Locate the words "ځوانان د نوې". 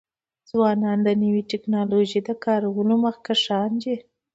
0.49-1.41